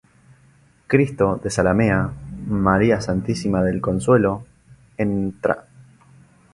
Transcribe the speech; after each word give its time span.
Cristo 0.87 1.39
de 1.43 1.51
Zalamea, 1.51 2.09
María 2.47 2.99
Santísima 3.01 3.61
del 3.61 3.79
Consuelo, 3.81 4.43
Ntra. 4.97 5.67